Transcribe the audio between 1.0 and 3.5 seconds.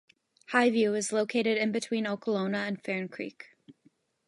located in between Okolona and Ferncreek.